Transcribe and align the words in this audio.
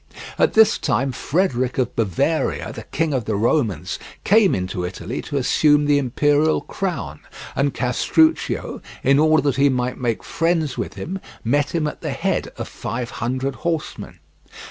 At 0.39 0.53
this 0.53 0.79
time 0.79 1.11
Frederick 1.11 1.77
of 1.77 1.95
Bavaria, 1.95 2.73
the 2.73 2.85
King 2.85 3.13
of 3.13 3.25
the 3.25 3.35
Romans, 3.35 3.99
came 4.23 4.55
into 4.55 4.83
Italy 4.83 5.21
to 5.21 5.37
assume 5.37 5.85
the 5.85 5.99
Imperial 5.99 6.61
crown, 6.61 7.19
and 7.55 7.71
Castruccio, 7.71 8.81
in 9.03 9.19
order 9.19 9.43
that 9.43 9.57
he 9.57 9.69
might 9.69 9.99
make 9.99 10.23
friends 10.23 10.75
with 10.75 10.95
him, 10.95 11.19
met 11.43 11.75
him 11.75 11.85
at 11.85 12.01
the 12.01 12.13
head 12.13 12.51
of 12.57 12.67
five 12.67 13.11
hundred 13.11 13.57
horsemen. 13.57 14.17